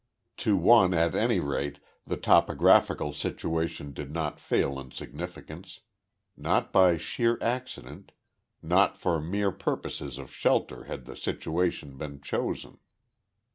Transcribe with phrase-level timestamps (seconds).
[0.37, 5.81] To one, at any rate, the topographical situation did not fail in significance.
[6.35, 8.11] Not by sheer accident,
[8.63, 12.79] not for mere purposes of shelter had the situation been chosen.